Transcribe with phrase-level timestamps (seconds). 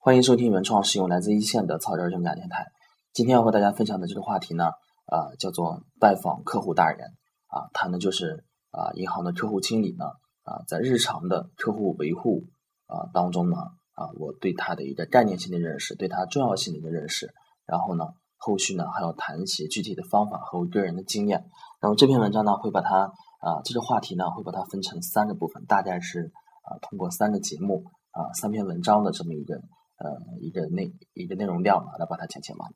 [0.00, 2.68] 欢迎收听原创使用来自一线的草根人感电台。
[3.12, 4.66] 今天要和大家分享的这个话题呢，
[5.06, 7.00] 啊，叫做拜访客户大人
[7.48, 10.04] 啊，谈的就是啊，银行的客户经理呢，
[10.44, 12.44] 啊，在日常的客户维护
[12.86, 13.56] 啊当中呢，
[13.94, 17.34] 啊，我对他的一个概念性的认识，对他重要性的一个认识，
[17.66, 18.06] 然后呢，
[18.36, 21.44] 后续呢还要谈一些具体的方法和我个人的经验。
[21.82, 26.30] 那么这篇文章呢，会把它啊，这个话题呢，会把它分成三个部分，大概是
[26.62, 29.60] 啊，通过三个节目啊，三篇文章的这么一个。
[29.98, 32.70] 呃，一个内一个内容量嘛，来把它讲讲完。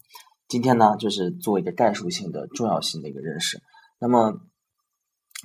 [0.49, 3.63] 今天呢，就是做一个概述性的重要性的一个认识。
[4.01, 4.41] 那么，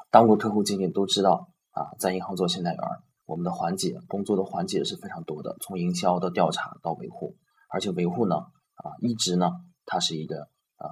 [0.09, 2.81] 当过客户经理都知道啊，在银行做信贷员，
[3.27, 7.35] 我们的环节工作的环节是非常多的，从营销到调查到维护，
[7.69, 9.51] 而且维护呢啊，一直呢
[9.85, 10.49] 它是一个
[10.79, 10.89] 呃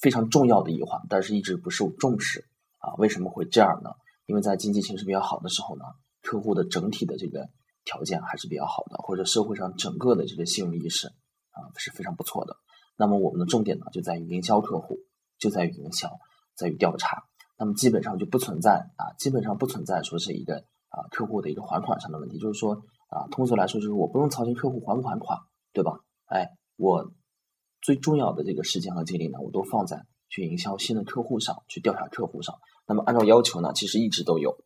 [0.00, 2.46] 非常重要的一环，但是一直不受重视
[2.78, 2.94] 啊。
[2.94, 3.90] 为什么会这样呢？
[4.26, 5.84] 因为在经济形势比较好的时候呢，
[6.22, 7.48] 客户的整体的这个。
[7.84, 11.08] 条件还是比较好的，或者社会上整个的这个信用意识
[11.50, 12.56] 啊是非常不错的。
[12.96, 14.98] 那么我们的重点呢就在于营销客户，
[15.38, 16.10] 就在于营销，
[16.56, 17.24] 在于调查。
[17.58, 20.56] 那么基本上就不存在啊，基本上不存在说是一个
[20.88, 22.38] 啊客户的一个还款上的问题。
[22.38, 22.74] 就是说
[23.08, 25.38] 啊，通俗来说就是我不用操心客户还不还款，
[25.72, 25.92] 对吧？
[26.26, 27.12] 哎，我
[27.82, 32.56] 最重要的这个时间和精力呢，我都放在去营销新的客户上，去调查客户上。
[32.86, 34.56] 那么按照要求呢，其实一直都有。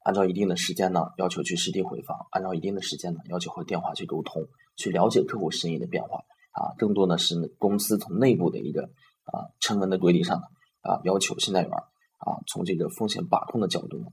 [0.00, 6.24] 按照一定的时间呢，要求去实地回访；按照一定的时间呢，要求和电话去沟通，去了解客户生意的变化。
[6.52, 8.90] 啊，更多呢是公司从内部的一个
[9.24, 10.42] 啊成文的规定上呢，
[10.80, 14.06] 啊要求信贷员啊从这个风险把控的角度呢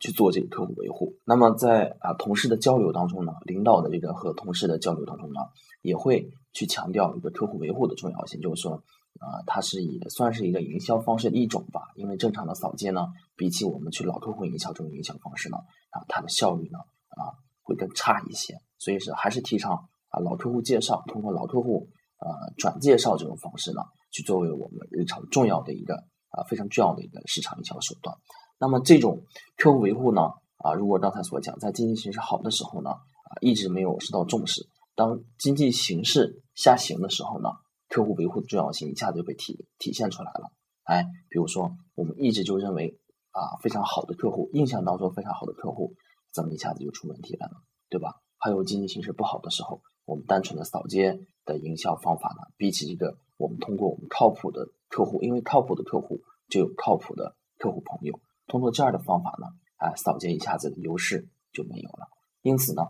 [0.00, 1.14] 去做这个客户维护。
[1.24, 5.40] 那么在啊同事的交流当中呢，领导的这个和同事的交流当中呢，
[5.82, 8.82] 也会去强调一个客户维护的重要性，就是说。
[9.20, 15.56] 啊，它是也算是一个营销方式的一种吧，因为正常的扫街呢，比起我们去老客户营销这种营销方式呢，
[15.90, 18.54] 啊，它的效率呢，啊，会更差一些。
[18.78, 19.72] 所以是还是提倡
[20.10, 21.88] 啊，老客户介绍，通过老客户
[22.20, 25.96] 呃转介绍这种方式呢，去作为我们日常重要的一个
[26.28, 28.16] 啊非常重要的一个市场营销手段。
[28.58, 29.24] 那么这种
[29.56, 30.22] 客户维护呢，
[30.58, 37.50] 啊，如果刚才所讲，在经济形势好的时候呢，啊，一直没有受到重视，当经济形势下行的时候呢。
[37.90, 40.52] 客户维护的重要性一下子就被体体现出来了，
[40.84, 45.94] 哎，比如说我们一直就认为啊非常好的客户，印象当中非常好的客户，
[46.34, 47.56] 怎么一下子就出问题了呢？
[47.88, 48.16] 对吧？
[48.36, 56.20] 还有经济形势不好的时候，我们单纯的扫街的营销方法呢，比起这个我们通过我们靠谱的客户，因为靠谱的客户
[56.50, 62.08] 就有靠谱的客户朋友，通过这样的方法呢，啊，扫街一下子的优势就没有了。
[62.42, 62.82] 因此呢，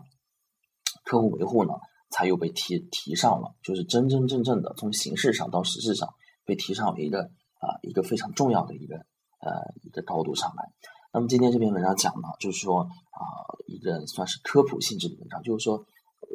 [1.03, 1.73] 客户维护呢。
[2.11, 6.09] 才又被提提上了，就是真真正正的从形式上到实质上
[6.43, 9.51] 被提上了一个啊一个非常重要的一个呃
[9.83, 10.71] 一个高度上来。
[11.13, 13.21] 那么今天这篇文章讲呢，就是说啊
[13.67, 15.85] 一个算是科普性质的文章，就是说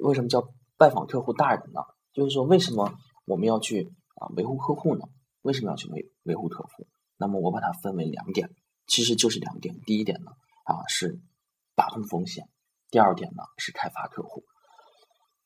[0.04, 0.46] 为什么叫
[0.78, 1.80] 拜访客户大人呢？
[2.12, 5.02] 就是说为什么我们要去啊维护客户呢？
[5.42, 6.86] 为什么要去维维护客户？
[7.16, 8.48] 那么我把它分为两点，
[8.86, 9.80] 其实就是两点。
[9.86, 10.30] 第一点呢
[10.64, 11.20] 啊是
[11.74, 12.48] 把控风险，
[12.90, 14.44] 第二点呢是开发客户。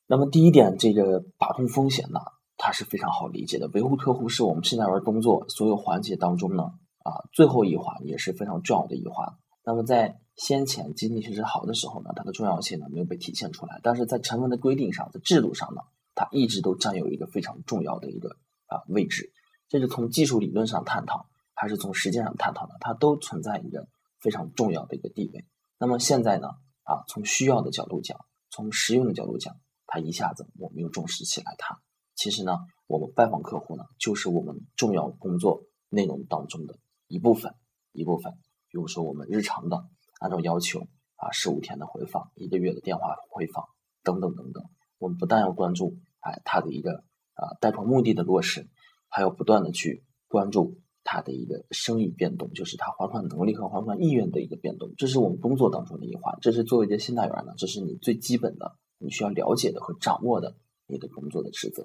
[0.06, 2.20] 那么第一点，这个把控风险呢，
[2.56, 3.68] 它是非常好理解的。
[3.68, 6.62] 维护客户是我们信贷员工作所有环节当中呢，
[7.04, 9.34] 啊，最后一环也是非常重要的一环。
[9.64, 15.82] 那么在先前经济形势好的时候呢，它的重要性呢没有被体现出来，但是在成文的规定上，在制度上呢，
[16.14, 18.30] 它一直都占有一个非常重要的一个
[18.66, 19.30] 啊位置。
[19.68, 21.26] 这是从技术理论上探讨，
[21.60, 22.74] 还是从实践上探讨呢？
[22.78, 23.88] 它都存在一个
[24.20, 25.44] 非常重要的一个地位。
[25.76, 26.46] 那么现在呢，
[26.84, 29.56] 啊，从需要的角度讲，从实用的角度讲。
[29.90, 31.80] 它一下子我们又重视起来，它
[32.14, 36.76] 其实呢，我们拜访客户呢，就是我们重要工作内容当中的
[37.06, 37.54] 一部分，
[37.92, 38.34] 一部分。
[38.68, 39.88] 比如说我们日常的
[40.20, 40.86] 按照要求
[41.16, 43.64] 啊，十五天的回访，一个月的电话回访
[44.04, 44.62] 等等等等。
[44.98, 47.02] 我们不但要关注哎他的一个
[47.32, 48.68] 啊贷款目的的落实，
[49.08, 50.78] 还要不断的去关注
[51.10, 54.92] 他的一个生意变动，就是他还款能力和还款意愿的一个变动。
[54.98, 58.76] 这是我们工作当中的一环，这是作为一个信贷员呢，这是你最基本的。
[59.00, 60.56] 你需要了解的和掌握的
[60.86, 61.84] 你的工作的职责。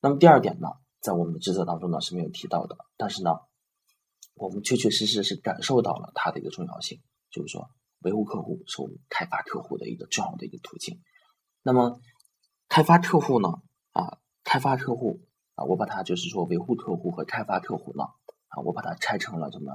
[0.00, 0.68] 那么第二点呢，
[1.00, 3.32] 在我们的职责当中呢是没有提到的，但是呢，
[4.34, 7.00] 我们确确实实是感受到了它的一个重要性，
[7.30, 7.68] 就是说
[8.02, 11.00] 维护客户是我们开发客户的一个重要的一个途径。
[11.64, 12.00] 那么
[12.68, 13.48] 开发客户呢，
[13.90, 15.20] 啊，开发客户
[15.56, 18.04] 啊，我把它就是说维护客户和开发客户呢，
[18.48, 19.72] 啊，我把它拆成了什么？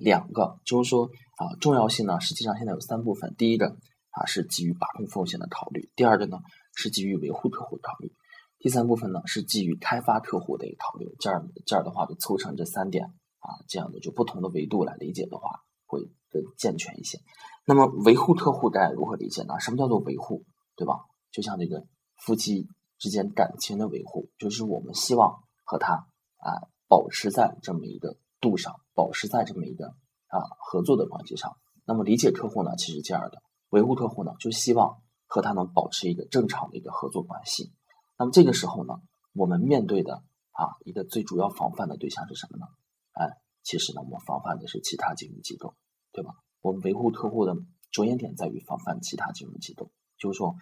[0.00, 3.34] 两个，就是说啊，重要性呢，实际上现在有三部分。
[3.36, 3.76] 第一个。
[4.14, 5.90] 啊，是基于把控风险的考虑。
[5.96, 6.36] 第二个呢，
[6.76, 8.12] 是基于维护客户考虑。
[8.58, 11.16] 第三部分呢，是基于开发客户的一个考虑。
[11.18, 15.98] 这儿这儿的话，就凑成这三点啊，这样的就不同的维度来理解的话，会
[16.28, 17.18] 更健全一些。
[17.66, 19.58] 那么维护客户该如何理解呢？
[19.60, 20.44] 什么叫做维护？
[20.76, 21.06] 对吧？
[21.30, 21.82] 就像这个
[22.18, 29.86] 夫妻之间感情的维护，就是我们希望和他啊保持在这么一个度上，保持在这么一个
[30.26, 31.56] 啊合作的关系上。
[31.86, 37.72] 那么理解客户呢，其实这样的维护客户呢，就希望和他能保持一个正常的一个合作关系。
[38.18, 38.96] 那么这个时候呢，
[39.32, 42.66] 我们面对的啊一个最主要防范的对象是什么呢？
[43.12, 45.74] 哎，其实呢，我们防范的是其他金融机构，
[46.12, 46.34] 对吧？
[46.60, 47.56] 我们维护客户的
[47.90, 50.56] 着眼点在于防范其他金融机构，就是说，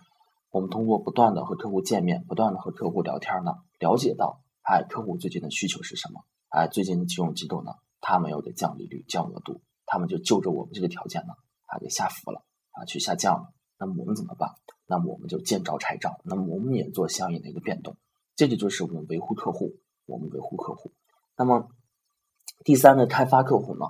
[0.51, 6.25] 我们通过不断的和客户见面，不断的和客户聊天呢，了解到，哎，客户最近的需求是什么？
[6.51, 11.33] 哎，最近金融机构呢，他们要给降利率、降额度，他们就就着我们这个条件呢，
[11.67, 13.53] 啊，给下浮了，啊，去下降了。
[13.79, 14.51] 那么我们怎么办？
[14.87, 17.97] 那么我们就见招拆招，那么我们也做相应的一个变动。
[18.37, 19.75] 这个就是我们维护客户，
[20.07, 20.93] 我们维护客户。
[21.37, 21.69] 那么。
[22.63, 23.87] 第三个开发客户呢，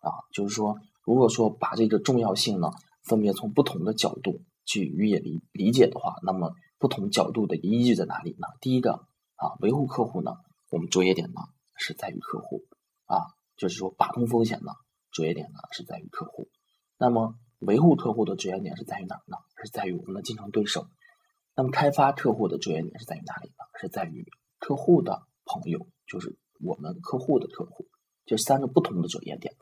[0.00, 2.70] 啊，就是说，如果说把这个重要性呢，
[3.02, 8.46] 分别从不同的角度去予以理理解的话，那么不同角度的依据在哪里呢？
[8.62, 9.04] 第一个
[9.44, 10.32] 啊，维护客户呢，
[10.70, 11.40] 我们着眼点呢
[11.76, 12.62] 是在于客户
[13.04, 14.72] 啊，就是说把控风险呢，
[15.12, 16.48] 着眼点呢是在于客户。
[16.96, 19.36] 那么维护客户的着眼点是在于哪呢？
[19.62, 20.86] 是在于我们的竞争对手。
[21.54, 23.64] 那么开发客户的着眼点是在于哪里呢？
[23.78, 24.24] 是在于
[24.58, 27.86] 客户的朋友，就是我们客户的客户。
[28.24, 29.54] 这三个不同的着眼点，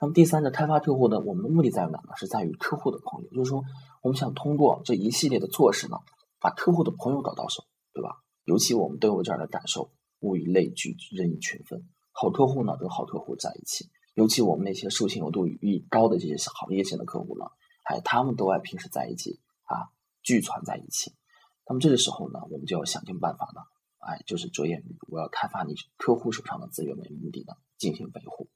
[0.00, 1.20] 那么第三个开发客户呢？
[1.20, 2.16] 我们的目的在于哪呢？
[2.16, 3.62] 是在于客户的朋友，就是说
[4.02, 5.98] 我们想通过这一系列的措施呢，
[6.40, 7.62] 把客户的朋友搞到手，
[7.92, 8.16] 对吧？
[8.48, 9.90] 尤其我们都有这样的感受：
[10.20, 11.86] 物以类聚，人以群分。
[12.12, 17.44] 好客户呢，跟好客户在一起，尤其我们那些授信额度愈高的这些行业性的客户呢，
[17.84, 19.92] 哎，他们都爱平时在一起啊，
[20.22, 21.12] 聚团在一起。
[21.68, 23.60] 那么这个时候呢，我们就要想尽办法呢。
[23.98, 28.48] 哎，就是着眼于我要开发你客户手上的资源为目的的进行维护。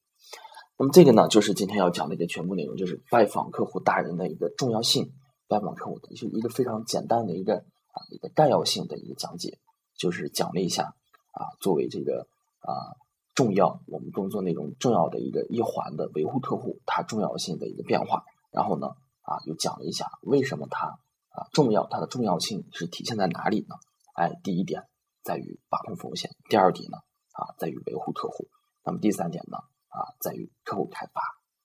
[0.78, 5.12] 那么这个呢，就是今天要讲的一个全部内容，就是拜访客户大人的一个重要性，
[5.48, 9.58] 拜访客户的就一个非常简单的一个啊一个概要性的一个讲解，
[10.02, 10.94] 就是讲了一下
[11.30, 12.26] 啊作为这个
[12.58, 12.98] 啊
[13.34, 18.24] 重要我们工作内容重要的一个一环的维护客户它重要性的一个变化。
[18.50, 18.88] 然后呢
[19.22, 20.88] 啊又讲了一下为什么它
[21.28, 23.76] 啊重要，它的重要性是体现在哪里呢？
[24.14, 24.82] 哎，第一点。
[25.24, 26.98] 在于把控风险，第二点呢
[27.38, 28.48] 啊，在于维护客户，
[28.84, 29.56] 那么第三点呢
[29.86, 31.22] 啊，在于客户开发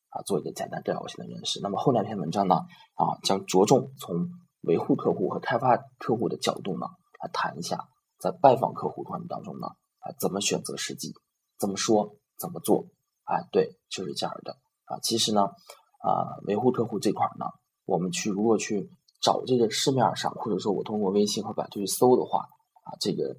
[0.10, 1.60] 啊，做一个简单重要性的认识。
[1.64, 2.54] 那么后两篇文章呢
[2.94, 4.30] 啊，将着重从
[4.62, 6.86] 维护客户和开发客户的角度呢
[7.20, 7.90] 来谈一下，
[8.20, 9.68] 在拜访客户过程当中呢
[10.00, 11.14] 啊，怎么选择时机，
[11.60, 12.88] 怎么说，怎么做，
[13.24, 15.00] 哎，对，就是这样的啊。
[15.02, 17.46] 其实呢啊，维护客户这块呢，
[17.86, 18.90] 我们去如果去
[19.22, 22.40] 找这个市面上，或者说我通过微信和百度去搜的话
[22.84, 23.38] 啊，这个。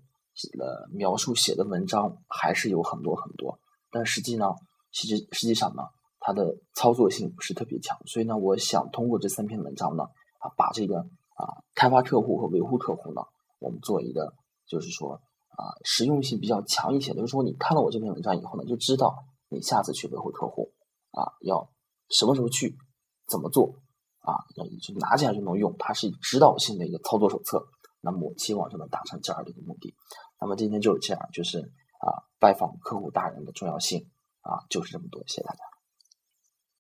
[0.57, 3.59] 呃，描述写的文章还是有很多很多，
[3.91, 4.55] 但实际呢，
[4.93, 5.83] 实际实际上呢，
[6.21, 10.05] 它的操作性不是特别强，所以呢，我想通过这三篇文章呢，
[10.39, 13.23] 啊，把这个啊开发客户和维护客户呢，
[13.59, 14.33] 我们做一个
[14.69, 20.73] 就是说啊实用性比较强一些，就是说你看了我这篇文章以后呢，就知道你下次去维护客户
[21.11, 21.71] 啊要
[22.11, 22.77] 什么时候去，
[23.27, 23.75] 怎么做
[24.21, 27.67] 啊，要就拿起来就能用，它是指导性的一个操作手册。
[28.01, 29.93] 那么我期望就能达成这样的一个目的。
[30.41, 34.09] 那么今天就是这样，就是啊，拜访客户大人的重要性
[34.43, 35.21] 啊，就是这么多。
[35.27, 35.68] 谢谢大家。